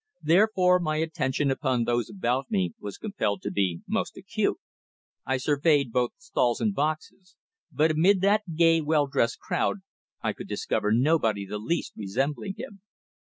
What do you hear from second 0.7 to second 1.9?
my attention upon